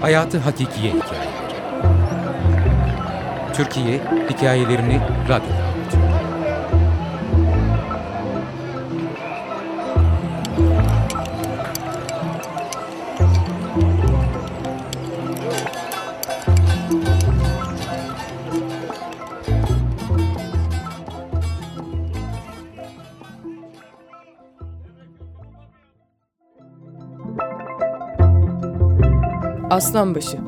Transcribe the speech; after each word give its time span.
Hayatı 0.00 0.38
Hakikiye 0.38 0.92
Hikayeleri 0.92 1.30
Türkiye 3.54 4.00
hikayelerini 4.30 5.00
radyoda 5.28 5.59
Aslanbaşı 29.70 30.38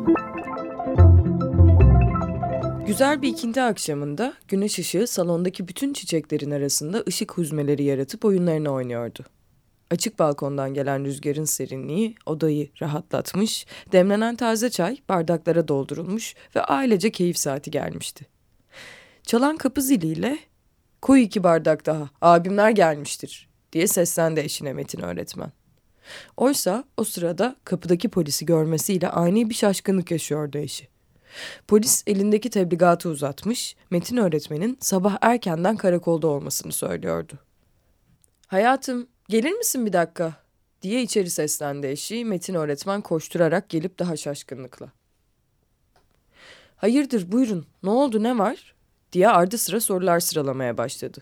Güzel 2.86 3.22
bir 3.22 3.28
ikindi 3.28 3.62
akşamında 3.62 4.34
güneş 4.48 4.78
ışığı 4.78 5.06
salondaki 5.06 5.68
bütün 5.68 5.92
çiçeklerin 5.92 6.50
arasında 6.50 7.04
ışık 7.08 7.32
huzmeleri 7.32 7.84
yaratıp 7.84 8.24
oyunlarını 8.24 8.70
oynuyordu. 8.70 9.24
Açık 9.90 10.18
balkondan 10.18 10.74
gelen 10.74 11.04
rüzgarın 11.04 11.45
serinliği 11.45 12.14
odayı 12.26 12.70
rahatlatmış, 12.82 13.66
demlenen 13.92 14.36
taze 14.36 14.70
çay 14.70 14.96
bardaklara 15.08 15.68
doldurulmuş 15.68 16.34
ve 16.56 16.60
ailece 16.62 17.10
keyif 17.10 17.38
saati 17.38 17.70
gelmişti. 17.70 18.26
Çalan 19.23 19.56
kapı 19.56 19.82
ziliyle 19.82 20.38
koy 21.02 21.23
iki 21.23 21.45
bardak 21.45 21.86
daha 21.86 22.10
abimler 22.20 22.70
gelmiştir 22.70 23.48
diye 23.73 23.86
seslendi 23.86 24.40
eşine 24.40 24.73
Metin 24.73 25.01
öğretmen. 25.01 25.52
Oysa 26.36 26.84
o 26.96 27.04
sırada 27.04 27.56
kapıdaki 27.64 28.08
polisi 28.08 28.46
görmesiyle 28.46 29.08
ani 29.08 29.50
bir 29.50 29.54
şaşkınlık 29.54 30.10
yaşıyordu 30.10 30.58
eşi. 30.58 30.88
Polis 31.68 32.02
elindeki 32.06 32.50
tebligatı 32.50 33.08
uzatmış, 33.08 33.76
Metin 33.90 34.16
öğretmenin 34.16 34.78
sabah 34.80 35.18
erkenden 35.20 35.76
karakolda 35.76 36.26
olmasını 36.26 36.73
söylüyordu. 36.73 37.32
Hayatım, 38.46 39.06
gelir 39.28 39.52
misin 39.52 39.86
bir 39.86 39.92
dakika? 39.92 40.32
diye 40.82 41.02
içeri 41.02 41.30
seslendi 41.30 41.86
eşi, 41.86 42.24
Metin 42.24 42.54
öğretmen 42.54 43.00
koşturarak 43.00 43.68
gelip 43.68 43.98
daha 43.98 44.16
şaşkınlıkla. 44.16 44.92
Hayırdır 46.76 47.32
buyurun, 47.32 47.66
ne 47.82 47.90
oldu 47.90 48.23
ne 48.23 48.38
var? 48.38 48.74
diye 49.12 49.28
ardı 49.28 49.58
sıra 49.58 49.80
sorular 49.80 50.20
sıralamaya 50.20 50.78
başladı. 50.78 51.18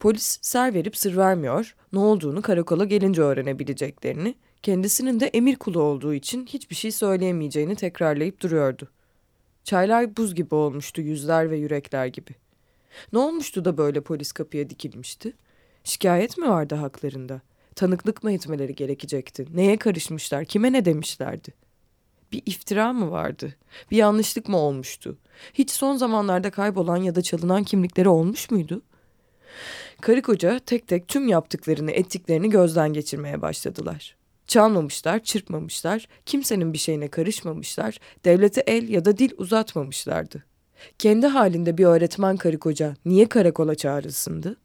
Polis 0.00 0.38
ser 0.42 0.74
verip 0.74 0.96
sır 0.96 1.16
vermiyor, 1.16 1.76
ne 1.92 1.98
olduğunu 1.98 2.42
karakola 2.42 2.84
gelince 2.84 3.22
öğrenebileceklerini, 3.22 4.34
kendisinin 4.62 5.20
de 5.20 5.26
emir 5.26 5.56
kulu 5.56 5.82
olduğu 5.82 6.14
için 6.14 6.46
hiçbir 6.46 6.76
şey 6.76 6.90
söyleyemeyeceğini 6.90 7.76
tekrarlayıp 7.76 8.40
duruyordu. 8.40 8.88
Çaylar 9.64 10.16
buz 10.16 10.34
gibi 10.34 10.54
olmuştu 10.54 11.00
yüzler 11.00 11.50
ve 11.50 11.56
yürekler 11.56 12.06
gibi. 12.06 12.30
Ne 13.12 13.18
olmuştu 13.18 13.64
da 13.64 13.78
böyle 13.78 14.00
polis 14.00 14.32
kapıya 14.32 14.70
dikilmişti? 14.70 15.32
Şikayet 15.84 16.38
mi 16.38 16.48
vardı 16.48 16.74
haklarında? 16.74 17.40
Tanıklık 17.74 18.24
mı 18.24 18.32
etmeleri 18.32 18.74
gerekecekti? 18.74 19.46
Neye 19.54 19.76
karışmışlar? 19.76 20.44
Kime 20.44 20.72
ne 20.72 20.84
demişlerdi? 20.84 21.54
Bir 22.32 22.42
iftira 22.46 22.92
mı 22.92 23.10
vardı? 23.10 23.54
Bir 23.90 23.96
yanlışlık 23.96 24.48
mı 24.48 24.56
olmuştu? 24.56 25.18
Hiç 25.54 25.70
son 25.70 25.96
zamanlarda 25.96 26.50
kaybolan 26.50 26.96
ya 26.96 27.14
da 27.14 27.22
çalınan 27.22 27.64
kimlikleri 27.64 28.08
olmuş 28.08 28.50
muydu? 28.50 28.82
Karı 30.00 30.22
koca 30.22 30.58
tek 30.58 30.88
tek 30.88 31.08
tüm 31.08 31.28
yaptıklarını, 31.28 31.90
ettiklerini 31.90 32.50
gözden 32.50 32.92
geçirmeye 32.92 33.42
başladılar. 33.42 34.16
Çalmamışlar, 34.46 35.22
çırpmamışlar, 35.22 36.08
kimsenin 36.26 36.72
bir 36.72 36.78
şeyine 36.78 37.08
karışmamışlar, 37.08 37.98
devlete 38.24 38.60
el 38.60 38.88
ya 38.88 39.04
da 39.04 39.18
dil 39.18 39.30
uzatmamışlardı. 39.38 40.44
Kendi 40.98 41.26
halinde 41.26 41.78
bir 41.78 41.84
öğretmen 41.84 42.36
karı 42.36 42.58
koca 42.58 42.94
niye 43.04 43.28
karakola 43.28 43.74
çağrılsındı? 43.74 44.56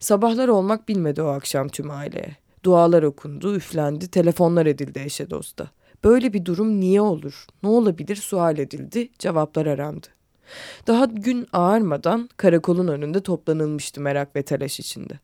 Sabahlar 0.00 0.48
olmak 0.48 0.88
bilmedi 0.88 1.22
o 1.22 1.26
akşam 1.26 1.68
tüm 1.68 1.90
aileye. 1.90 2.36
Dualar 2.64 3.02
okundu, 3.02 3.56
üflendi, 3.56 4.08
telefonlar 4.08 4.66
edildi 4.66 5.02
eşe 5.04 5.30
dosta. 5.30 5.70
Böyle 6.04 6.32
bir 6.32 6.44
durum 6.44 6.80
niye 6.80 7.00
olur, 7.00 7.46
ne 7.62 7.68
olabilir 7.68 8.16
sual 8.16 8.58
edildi, 8.58 9.08
cevaplar 9.18 9.66
arandı. 9.66 10.06
Daha 10.86 11.04
gün 11.04 11.46
ağarmadan 11.52 12.28
karakolun 12.36 12.88
önünde 12.88 13.20
toplanılmıştı 13.20 14.00
merak 14.00 14.36
ve 14.36 14.42
telaş 14.42 14.80
içinde. 14.80 15.18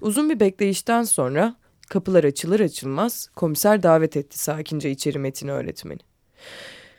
Uzun 0.00 0.30
bir 0.30 0.40
bekleyişten 0.40 1.02
sonra 1.02 1.54
kapılar 1.88 2.24
açılır 2.24 2.60
açılmaz 2.60 3.28
komiser 3.36 3.82
davet 3.82 4.16
etti 4.16 4.38
sakince 4.38 4.90
içeri 4.90 5.18
Metin 5.18 5.48
öğretmeni. 5.48 6.00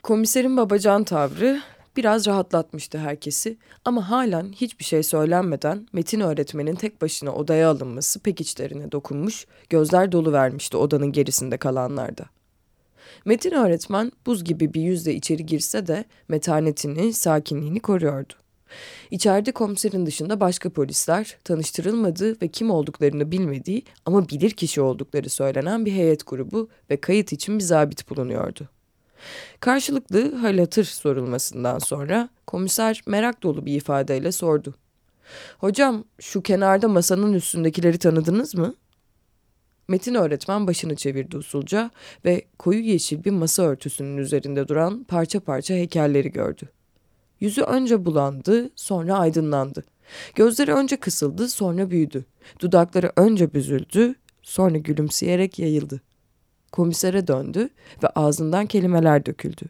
Komiserin 0.04 0.58
babacan 0.58 1.04
tavrı 1.04 1.62
biraz 1.98 2.28
rahatlatmıştı 2.28 2.98
herkesi 2.98 3.58
ama 3.86 4.10
halen 4.10 4.52
hiçbir 4.52 4.86
şey 4.86 5.04
söylenmeden 5.04 5.88
Metin 5.94 6.20
öğretmenin 6.20 6.76
tek 6.76 7.02
başına 7.02 7.34
odaya 7.34 7.70
alınması 7.70 8.20
pek 8.20 8.42
içlerine 8.42 8.92
dokunmuş, 8.92 9.46
gözler 9.70 10.12
dolu 10.12 10.34
vermişti 10.34 10.78
odanın 10.78 11.12
gerisinde 11.12 11.58
kalanlarda. 11.58 12.26
Metin 13.26 13.52
öğretmen 13.52 14.12
buz 14.26 14.44
gibi 14.44 14.74
bir 14.74 14.82
yüzle 14.82 15.14
içeri 15.14 15.46
girse 15.46 15.88
de 15.88 16.06
metanetini, 16.28 17.14
sakinliğini 17.14 17.80
koruyordu. 17.80 18.34
İçeride 19.12 19.52
komiserin 19.52 20.06
dışında 20.06 20.40
başka 20.40 20.70
polisler, 20.70 21.38
tanıştırılmadığı 21.44 22.42
ve 22.42 22.48
kim 22.48 22.72
olduklarını 22.72 23.32
bilmediği 23.32 23.84
ama 24.06 24.30
bilir 24.30 24.52
kişi 24.52 24.82
oldukları 24.82 25.30
söylenen 25.30 25.86
bir 25.86 25.92
heyet 25.92 26.28
grubu 26.28 26.70
ve 26.90 26.98
kayıt 26.98 27.34
için 27.34 27.60
bir 27.60 27.64
zabit 27.64 28.10
bulunuyordu. 28.10 28.70
Karşılıklı 29.60 30.36
hal 30.36 30.58
hatır 30.58 30.84
sorulmasından 30.84 31.80
sonra 31.80 32.30
komiser 32.48 33.02
merak 33.08 33.44
dolu 33.44 33.66
bir 33.66 33.74
ifadeyle 33.74 34.32
sordu. 34.32 34.76
Hocam 35.58 36.04
şu 36.20 36.42
kenarda 36.42 36.88
masanın 36.88 37.34
üstündekileri 37.34 37.98
tanıdınız 37.98 38.56
mı? 38.56 38.76
Metin 39.90 40.16
öğretmen 40.16 40.68
başını 40.68 40.96
çevirdi 40.96 41.38
usulca 41.38 41.92
ve 42.26 42.46
koyu 42.60 42.80
yeşil 42.80 43.24
bir 43.24 43.32
masa 43.32 43.64
örtüsünün 43.64 44.18
üzerinde 44.18 44.68
duran 44.68 45.04
parça 45.04 45.40
parça 45.40 45.74
heykelleri 45.74 46.32
gördü. 46.32 46.70
Yüzü 47.40 47.62
önce 47.62 48.06
bulandı, 48.06 48.70
sonra 48.76 49.18
aydınlandı. 49.18 49.84
Gözleri 50.36 50.74
önce 50.74 50.98
kısıldı, 50.98 51.50
sonra 51.50 51.90
büyüdü. 51.90 52.26
Dudakları 52.60 53.12
önce 53.16 53.54
büzüldü, 53.54 54.16
sonra 54.42 54.78
gülümseyerek 54.78 55.60
yayıldı. 55.60 56.02
Komisere 56.72 57.28
döndü 57.28 57.70
ve 58.04 58.08
ağzından 58.08 58.66
kelimeler 58.66 59.26
döküldü. 59.26 59.66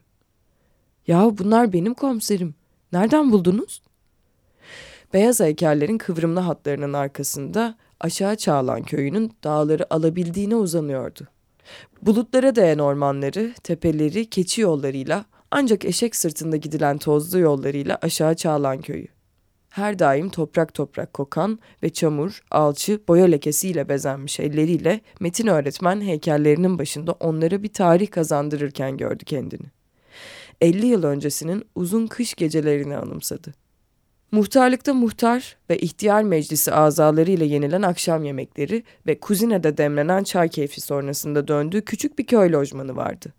Ya 1.08 1.38
bunlar 1.38 1.74
benim 1.74 1.94
komiserim. 1.94 2.56
Nereden 2.92 3.32
buldunuz? 3.32 3.82
Beyaz 5.14 5.40
heykellerin 5.40 5.98
kıvrımlı 5.98 6.40
hatlarının 6.40 6.94
arkasında 6.94 7.76
aşağı 8.00 8.36
Çağlan 8.36 8.84
köyünün 8.84 9.32
dağları 9.44 9.94
alabildiğine 9.94 10.56
uzanıyordu. 10.56 11.28
Bulutlara 12.02 12.56
değen 12.56 12.80
ormanları, 12.80 13.54
tepeleri, 13.64 14.30
keçi 14.30 14.62
yollarıyla 14.62 15.26
ancak 15.52 15.86
eşek 15.86 16.16
sırtında 16.16 16.58
gidilen 16.58 16.98
tozlu 16.98 17.40
yollarıyla 17.40 17.98
aşağı 18.02 18.36
Çağlan 18.36 18.82
köyü. 18.82 19.08
Her 19.70 20.00
daim 20.00 20.30
toprak 20.30 20.74
toprak 20.74 21.14
kokan 21.14 21.60
ve 21.84 21.90
çamur, 21.90 22.42
alçı, 22.52 23.02
boya 23.08 23.26
lekesiyle 23.26 23.90
bezenmiş 23.90 24.40
elleriyle 24.40 25.02
Metin 25.20 25.48
öğretmen 25.48 26.02
heykellerinin 26.02 26.80
başında 26.80 27.12
onlara 27.12 27.64
bir 27.64 27.74
tarih 27.74 28.12
kazandırırken 28.12 28.98
gördü 28.98 29.26
kendini. 29.26 29.66
50 30.62 30.86
yıl 30.86 31.04
öncesinin 31.04 31.66
uzun 31.76 32.08
kış 32.08 32.34
gecelerini 32.34 32.98
anımsadı. 32.98 33.54
Muhtarlıkta 34.32 34.94
muhtar 34.94 35.58
ve 35.70 35.78
ihtiyar 35.78 36.24
meclisi 36.24 36.72
azalarıyla 36.72 37.46
yenilen 37.46 37.82
akşam 37.82 38.24
yemekleri 38.24 38.84
ve 39.08 39.20
kuzinede 39.20 39.78
demlenen 39.78 40.24
çay 40.24 40.50
keyfi 40.50 40.82
sonrasında 40.82 41.48
döndüğü 41.48 41.82
küçük 41.82 42.20
bir 42.20 42.26
köy 42.26 42.52
lojmanı 42.52 42.96
vardı. 42.96 43.34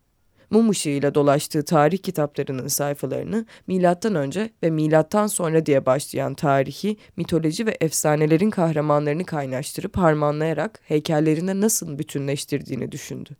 Mum 0.51 0.71
ışığıyla 0.71 1.15
dolaştığı 1.15 1.65
tarih 1.65 1.99
kitaplarının 1.99 2.69
sayfalarını 2.69 3.47
milattan 3.67 4.15
önce 4.15 4.51
ve 4.63 4.71
milattan 4.71 5.27
sonra 5.27 5.67
diye 5.67 5.87
başlayan 5.87 6.35
tarihi, 6.35 6.97
mitoloji 7.17 7.67
ve 7.67 7.77
efsanelerin 7.81 8.51
kahramanlarını 8.51 9.25
kaynaştırıp 9.25 9.97
harmanlayarak 9.97 10.81
heykellerine 10.85 11.61
nasıl 11.61 11.99
bütünleştirdiğini 11.99 12.93
düşündü. 12.93 13.31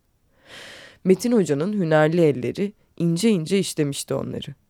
Metin 1.03 1.31
Hoca'nın 1.31 1.73
hünerli 1.73 2.21
elleri 2.21 2.73
ince 2.97 3.29
ince 3.29 3.59
işlemişti 3.59 4.13
onları. 4.13 4.60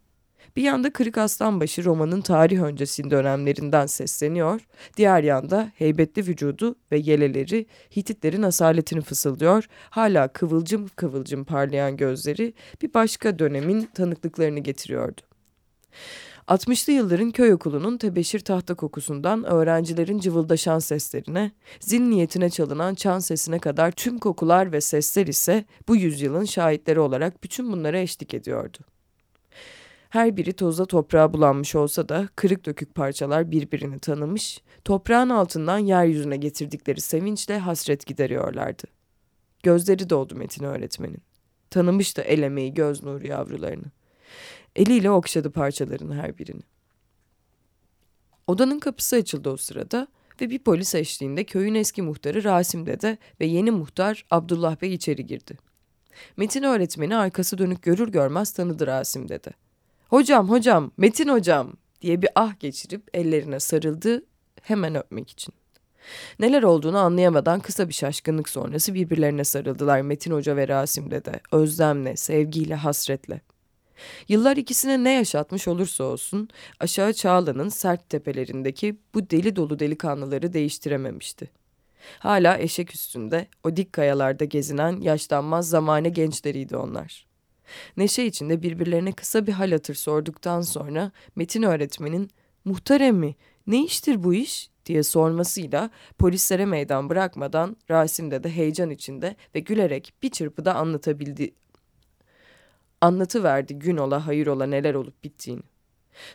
Bir 0.56 0.62
yanda 0.62 0.94
Kırık 0.94 1.18
Aslanbaşı 1.18 1.86
romanın 1.86 2.22
tarih 2.22 2.62
öncesi 2.62 3.12
dönemlerinden 3.12 3.86
sesleniyor, 3.86 4.62
diğer 4.98 5.24
yanda 5.24 5.72
heybetli 5.76 6.28
vücudu 6.28 6.76
ve 6.92 6.98
yeleleri 6.98 7.66
Hititlerin 7.96 8.44
asaletini 8.44 9.02
fısıldıyor, 9.02 9.68
hala 9.90 10.28
kıvılcım 10.28 10.88
kıvılcım 10.96 11.44
parlayan 11.44 11.98
gözleri 11.98 12.54
bir 12.82 12.94
başka 12.94 13.40
dönemin 13.40 13.90
tanıklıklarını 13.94 14.60
getiriyordu. 14.60 15.22
60'lı 16.48 16.94
yılların 16.94 17.32
köy 17.32 17.54
okulunun 17.54 17.98
tebeşir 17.98 18.40
tahta 18.40 18.76
kokusundan 18.76 19.44
öğrencilerin 19.44 20.20
cıvıldaşan 20.20 20.80
seslerine, 20.80 21.52
zil 21.80 22.02
niyetine 22.02 22.50
çalınan 22.50 22.96
çan 22.96 23.20
sesine 23.20 23.60
kadar 23.60 23.92
tüm 23.92 24.20
kokular 24.20 24.72
ve 24.72 24.82
sesler 24.82 25.28
ise 25.28 25.66
bu 25.88 25.96
yüzyılın 25.96 26.46
şahitleri 26.46 27.00
olarak 27.00 27.44
bütün 27.44 27.72
bunlara 27.72 28.00
eşlik 28.00 28.34
ediyordu. 28.34 28.78
Her 30.12 30.38
biri 30.38 30.54
tozla 30.54 30.86
toprağa 30.86 31.34
bulanmış 31.34 31.76
olsa 31.76 32.10
da 32.10 32.30
kırık 32.36 32.66
dökük 32.66 32.96
parçalar 32.96 33.52
birbirini 33.52 34.00
tanımış, 34.00 34.62
toprağın 34.86 35.30
altından 35.30 35.78
yeryüzüne 35.78 36.38
getirdikleri 36.38 37.02
sevinçle 37.02 37.58
hasret 37.60 38.06
gideriyorlardı. 38.06 38.84
Gözleri 39.64 40.10
doldu 40.10 40.36
Metin 40.36 40.64
öğretmenin. 40.64 41.22
Tanımıştı 41.70 42.22
el 42.22 42.42
emeği 42.42 42.74
göz 42.74 43.04
nuru 43.04 43.28
yavrularını. 43.28 43.86
Eliyle 44.76 45.12
okşadı 45.12 45.52
parçaların 45.52 46.12
her 46.12 46.38
birini. 46.38 46.62
Odanın 48.48 48.80
kapısı 48.80 49.16
açıldı 49.16 49.50
o 49.50 49.58
sırada 49.58 50.08
ve 50.42 50.50
bir 50.50 50.60
polis 50.60 50.96
eşliğinde 50.96 51.44
köyün 51.44 51.76
eski 51.76 52.02
muhtarı 52.02 52.44
Rasim 52.44 52.86
Dede 52.86 53.18
ve 53.42 53.46
yeni 53.46 53.72
muhtar 53.72 54.26
Abdullah 54.32 54.82
Bey 54.82 54.94
içeri 54.94 55.26
girdi. 55.26 55.58
Metin 56.38 56.64
öğretmeni 56.64 57.16
arkası 57.16 57.58
dönük 57.58 57.84
görür 57.84 58.08
görmez 58.08 58.52
tanıdı 58.52 58.88
Rasim 58.88 59.30
Dede. 59.30 59.52
Hocam 60.12 60.50
hocam 60.50 60.92
Metin 60.98 61.28
hocam 61.28 61.74
diye 62.02 62.22
bir 62.22 62.30
ah 62.36 62.60
geçirip 62.60 63.10
ellerine 63.14 63.60
sarıldı 63.60 64.26
hemen 64.62 64.96
öpmek 64.96 65.30
için. 65.30 65.54
Neler 66.40 66.64
olduğunu 66.64 66.98
anlayamadan 66.98 67.60
kısa 67.60 67.90
bir 67.90 67.94
şaşkınlık 67.94 68.50
sonrası 68.50 68.94
birbirlerine 68.94 69.44
sarıldılar 69.44 70.02
Metin 70.02 70.32
Hoca 70.32 70.56
ve 70.56 70.68
Rasim 70.68 71.12
Dede. 71.12 71.40
Özlemle, 71.52 72.16
sevgiyle, 72.16 72.76
hasretle. 72.76 73.42
Yıllar 74.28 74.58
ikisine 74.58 75.04
ne 75.04 75.12
yaşatmış 75.14 75.68
olursa 75.68 76.04
olsun 76.04 76.50
aşağı 76.80 77.14
Çağla'nın 77.14 77.70
sert 77.70 78.10
tepelerindeki 78.10 78.98
bu 79.14 79.30
deli 79.30 79.56
dolu 79.56 79.80
delikanlıları 79.80 80.54
değiştirememişti. 80.54 81.52
Hala 82.20 82.58
eşek 82.58 82.96
üstünde 82.96 83.48
o 83.64 83.76
dik 83.76 83.94
kayalarda 83.94 84.46
gezinen 84.46 85.02
yaşlanmaz 85.02 85.70
zamane 85.70 86.10
gençleriydi 86.10 86.78
onlar. 86.78 87.31
Neşe 87.98 88.24
içinde 88.24 88.62
birbirlerine 88.62 89.12
kısa 89.12 89.48
bir 89.48 89.52
hal 89.52 89.72
hatır 89.72 89.96
sorduktan 89.96 90.62
sonra 90.62 91.12
Metin 91.36 91.64
öğretmenin 91.64 92.30
muhtar 92.66 93.02
emmi 93.02 93.36
ne 93.68 93.84
iştir 93.84 94.24
bu 94.24 94.34
iş 94.34 94.70
diye 94.86 95.04
sormasıyla 95.04 95.90
polislere 96.18 96.66
meydan 96.66 97.10
bırakmadan 97.10 97.78
Rasim 97.90 98.32
de 98.32 98.44
de 98.44 98.50
heyecan 98.56 98.90
içinde 98.90 99.36
ve 99.56 99.60
gülerek 99.60 100.14
bir 100.24 100.30
çırpıda 100.30 100.76
anlatabildi 100.76 101.54
anlatıverdi 103.02 103.76
gün 103.76 103.98
ola 103.98 104.28
hayır 104.28 104.48
ola 104.48 104.66
neler 104.66 104.94
olup 104.94 105.24
bittiğini. 105.24 105.62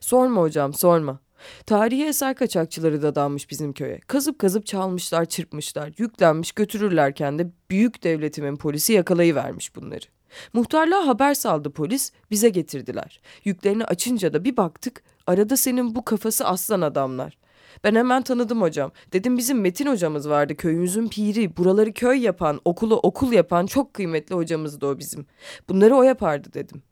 Sorma 0.00 0.40
hocam 0.40 0.74
sorma. 0.74 1.20
Tarihi 1.66 2.04
eser 2.04 2.34
kaçakçıları 2.34 3.02
da 3.02 3.14
dalmış 3.14 3.50
bizim 3.50 3.72
köye. 3.72 4.00
Kazıp 4.06 4.38
kazıp 4.38 4.66
çalmışlar, 4.66 5.24
çırpmışlar, 5.24 5.92
yüklenmiş 5.98 6.52
götürürlerken 6.52 7.38
de 7.38 7.50
büyük 7.70 8.02
devletimin 8.02 8.56
polisi 8.56 8.92
yakalayıvermiş 8.92 9.76
bunları. 9.76 10.04
Muhtarlığa 10.52 11.06
haber 11.06 11.34
saldı 11.34 11.70
polis, 11.70 12.12
bize 12.30 12.48
getirdiler. 12.48 13.20
Yüklerini 13.44 13.84
açınca 13.84 14.32
da 14.32 14.44
bir 14.44 14.56
baktık, 14.56 15.02
arada 15.26 15.56
senin 15.56 15.94
bu 15.94 16.04
kafası 16.04 16.46
aslan 16.46 16.80
adamlar. 16.80 17.38
Ben 17.84 17.94
hemen 17.94 18.22
tanıdım 18.22 18.62
hocam. 18.62 18.92
Dedim 19.12 19.38
bizim 19.38 19.60
Metin 19.60 19.86
hocamız 19.86 20.28
vardı 20.28 20.56
köyümüzün 20.56 21.08
piri. 21.08 21.56
Buraları 21.56 21.92
köy 21.92 22.18
yapan, 22.18 22.60
okulu 22.64 22.96
okul 22.96 23.32
yapan 23.32 23.66
çok 23.66 23.94
kıymetli 23.94 24.34
hocamızdı 24.34 24.86
o 24.86 24.98
bizim. 24.98 25.26
Bunları 25.68 25.96
o 25.96 26.02
yapardı 26.02 26.52
dedim. 26.54 26.82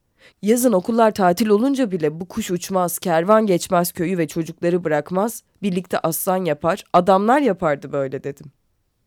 Yazın 0.42 0.72
okullar 0.72 1.10
tatil 1.10 1.48
olunca 1.48 1.90
bile 1.90 2.20
bu 2.20 2.28
kuş 2.28 2.50
uçmaz, 2.50 2.98
kervan 2.98 3.46
geçmez 3.46 3.92
köyü 3.92 4.19
ve 4.19 4.28
çocukları 4.28 4.84
bırakmaz. 4.84 5.42
Birlikte 5.62 5.98
aslan 5.98 6.44
yapar, 6.44 6.84
adamlar 6.92 7.40
yapardı 7.40 7.92
böyle 7.92 8.25
dedim. 8.25 8.46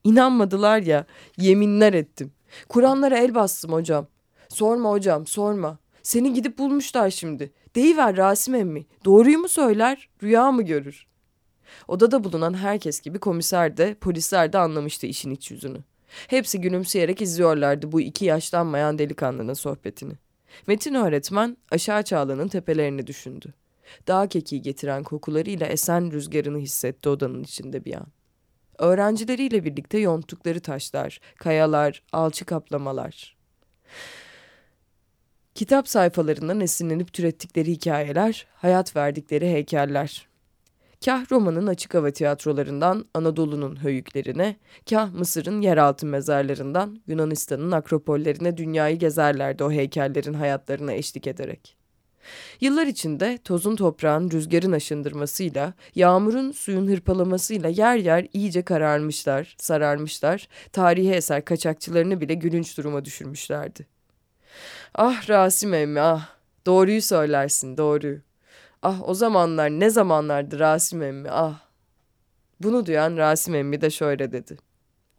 İnanmadılar 0.04 0.80
ya, 0.80 1.06
yeminler 1.38 1.94
ettim. 1.94 2.32
Kur'anlara 2.70 3.18
el 3.18 3.36
bastım 3.36 3.72
hocam. 3.72 4.08
Sorma 4.50 4.92
hocam, 4.92 5.28
sorma. 5.28 5.78
Seni 6.04 6.34
gidip 6.34 6.58
bulmuşlar 6.58 7.10
şimdi. 7.10 7.52
Deyiver 7.76 8.18
Rasim 8.18 8.56
emmi. 8.56 8.86
Doğruyu 9.06 9.38
mu 9.38 9.48
söyler, 9.48 10.10
rüya 10.24 10.52
mı 10.52 10.62
görür? 10.64 11.08
Odada 11.88 12.24
bulunan 12.24 12.54
herkes 12.54 13.02
gibi 13.02 13.20
komiser 13.20 13.78
de 13.78 13.94
polisler 13.94 14.54
de 14.54 14.58
anlamıştı 14.58 15.08
işin 15.08 15.32
iç 15.32 15.52
yüzünü. 15.52 15.78
Hepsi 16.28 16.62
gülümseyerek 16.62 17.22
izliyorlardı 17.22 17.92
bu 17.92 18.02
iki 18.02 18.26
yaşlanmayan 18.26 19.00
delikanlının 19.00 19.54
sohbetini. 19.54 20.14
Metin 20.68 20.94
öğretmen 20.94 21.58
aşağı 21.72 22.04
çağlanın 22.04 22.48
tepelerini 22.48 23.08
düşündü. 23.08 23.54
Dağ 24.08 24.28
kekiği 24.28 24.62
getiren 24.62 25.04
kokularıyla 25.04 25.68
esen 25.68 26.12
rüzgarını 26.12 26.58
hissetti 26.58 27.10
odanın 27.10 27.44
içinde 27.44 27.86
bir 27.86 27.96
an. 27.96 28.08
Öğrencileriyle 28.80 29.66
birlikte 29.66 29.98
yonttukları 29.98 30.60
taşlar, 30.60 31.20
kayalar, 31.38 32.04
alçı 32.12 32.46
kaplamalar. 32.46 33.38
Kitap 35.58 35.88
sayfalarından 35.88 36.60
esinlenip 36.62 37.14
türettikleri 37.14 37.72
hikayeler, 37.72 38.48
hayat 38.56 38.96
verdikleri 38.96 39.50
heykeller. 39.52 40.28
Kah 41.06 41.32
Roma'nın 41.32 41.68
açık 41.68 41.94
hava 41.94 42.12
tiyatrolarından 42.12 43.06
Anadolu'nun 43.14 43.84
höyüklerine, 43.84 44.56
kah 44.90 45.14
Mısır'ın 45.14 45.62
yeraltı 45.62 46.06
mezarlarından 46.06 47.02
Yunanistan'ın 47.08 47.72
akropollerine 47.72 48.58
dünyayı 48.58 49.00
gezerlerdi 49.00 49.64
o 49.64 49.72
heykellerin 49.72 50.34
hayatlarına 50.34 50.94
eşlik 50.94 51.28
ederek. 51.28 51.78
Yıllar 52.62 52.88
içinde 52.88 53.40
tozun 53.44 53.76
toprağın 53.76 54.32
rüzgarın 54.32 54.72
aşındırmasıyla, 54.72 55.74
yağmurun 55.96 56.52
suyun 56.52 56.88
hırpalamasıyla 56.88 57.70
yer 57.70 57.96
yer 57.96 58.28
iyice 58.34 58.62
kararmışlar, 58.62 59.56
sararmışlar, 59.60 60.48
tarihi 60.72 61.12
eser 61.12 61.46
kaçakçılarını 61.46 62.22
bile 62.22 62.34
gülünç 62.34 62.78
duruma 62.78 63.06
düşürmüşlerdi. 63.06 63.97
Ah 64.96 65.30
Rasim 65.30 65.74
emmi 65.74 66.02
ah, 66.02 66.30
doğruyu 66.66 67.02
söylersin 67.02 67.78
doğruyu. 67.78 68.20
Ah 68.82 69.10
o 69.10 69.14
zamanlar 69.14 69.70
ne 69.70 69.90
zamanlardı 69.90 70.60
Rasim 70.60 71.02
emmi 71.02 71.30
ah. 71.32 71.60
Bunu 72.60 72.86
duyan 72.86 73.18
Rasim 73.18 73.56
emmi 73.56 73.82
de 73.82 73.90
şöyle 73.90 74.32
dedi. 74.32 74.58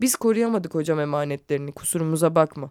Biz 0.01 0.17
koruyamadık 0.17 0.75
hocam 0.75 1.01
emanetlerini 1.01 1.73
kusurumuza 1.73 2.35
bakma. 2.35 2.71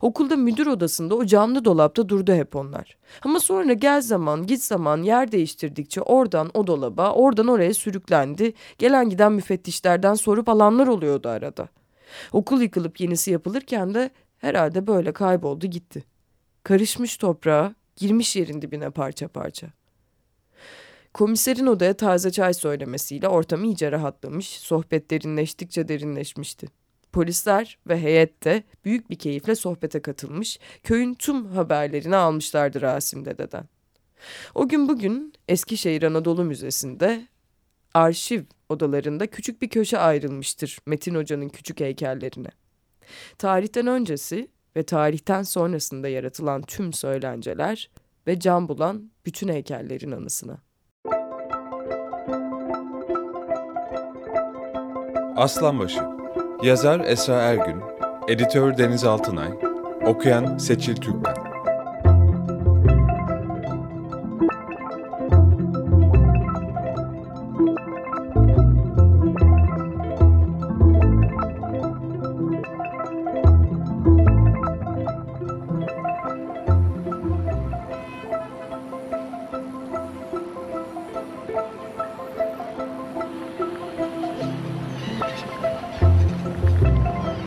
Okulda 0.00 0.36
müdür 0.36 0.66
odasında 0.66 1.14
o 1.14 1.24
camlı 1.24 1.64
dolapta 1.64 2.08
durdu 2.08 2.32
hep 2.32 2.56
onlar. 2.56 2.96
Ama 3.22 3.40
sonra 3.40 3.72
gel 3.72 4.00
zaman 4.00 4.46
git 4.46 4.62
zaman 4.62 5.02
yer 5.02 5.32
değiştirdikçe 5.32 6.00
oradan 6.02 6.50
o 6.54 6.66
dolaba 6.66 7.12
oradan 7.12 7.48
oraya 7.48 7.74
sürüklendi. 7.74 8.52
Gelen 8.78 9.10
giden 9.10 9.32
müfettişlerden 9.32 10.14
sorup 10.14 10.48
alanlar 10.48 10.86
oluyordu 10.86 11.28
arada. 11.28 11.68
Okul 12.32 12.60
yıkılıp 12.60 13.00
yenisi 13.00 13.30
yapılırken 13.30 13.94
de 13.94 14.10
herhalde 14.38 14.86
böyle 14.86 15.12
kayboldu 15.12 15.66
gitti. 15.66 16.04
Karışmış 16.64 17.16
toprağa 17.16 17.74
girmiş 17.96 18.36
yerin 18.36 18.62
dibine 18.62 18.90
parça 18.90 19.28
parça. 19.28 19.66
Komiserin 21.14 21.66
odaya 21.66 21.96
taze 21.96 22.30
çay 22.30 22.54
söylemesiyle 22.54 23.28
ortam 23.28 23.64
iyice 23.64 23.92
rahatlamış, 23.92 24.46
sohbet 24.48 25.10
derinleştikçe 25.10 25.88
derinleşmişti. 25.88 26.66
Polisler 27.12 27.78
ve 27.88 28.00
heyet 28.00 28.44
de 28.44 28.62
büyük 28.84 29.10
bir 29.10 29.18
keyifle 29.18 29.54
sohbete 29.54 30.02
katılmış, 30.02 30.58
köyün 30.84 31.14
tüm 31.14 31.46
haberlerini 31.46 32.16
almışlardı 32.16 32.80
Rasim 32.80 33.24
dededen. 33.24 33.68
O 34.54 34.68
gün 34.68 34.88
bugün 34.88 35.32
Eskişehir 35.48 36.02
Anadolu 36.02 36.44
Müzesi'nde 36.44 37.28
arşiv 37.94 38.42
odalarında 38.68 39.26
küçük 39.26 39.62
bir 39.62 39.68
köşe 39.68 39.98
ayrılmıştır 39.98 40.78
Metin 40.86 41.14
Hoca'nın 41.14 41.48
küçük 41.48 41.80
heykellerine. 41.80 42.48
Tarihten 43.38 43.86
öncesi 43.86 44.48
ve 44.76 44.82
tarihten 44.82 45.42
sonrasında 45.42 46.08
yaratılan 46.08 46.62
tüm 46.62 46.92
söylenceler 46.92 47.90
ve 48.26 48.40
can 48.40 48.68
bulan 48.68 49.10
bütün 49.26 49.48
heykellerin 49.48 50.10
anısına. 50.10 50.58
Aslanbaşı 55.36 56.00
Yazar 56.62 57.00
Esra 57.00 57.34
Ergün. 57.34 57.82
Editör 58.28 58.78
Deniz 58.78 59.04
Altınay. 59.04 59.50
Okuyan 60.06 60.58
Seçil 60.58 60.96
Türkmen 60.96 61.47